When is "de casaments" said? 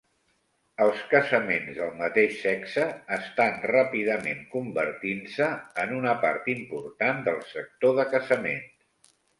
8.03-9.17